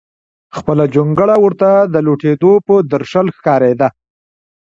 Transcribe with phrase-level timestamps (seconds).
[0.57, 3.87] خپله جونګړه ورته د لوټېدو په درشل ښکارېده.